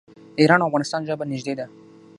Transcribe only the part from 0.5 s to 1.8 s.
او افغانستان ژبه نږدې ده.